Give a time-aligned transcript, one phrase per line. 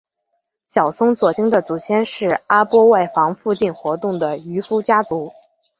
[0.63, 5.31] 小松左京的祖先是阿波外房附近活动的渔夫家族。